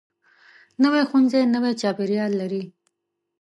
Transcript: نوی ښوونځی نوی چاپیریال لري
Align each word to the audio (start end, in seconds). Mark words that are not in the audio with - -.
نوی 0.83 1.03
ښوونځی 1.09 1.43
نوی 1.53 1.73
چاپیریال 1.81 2.31
لري 2.41 2.63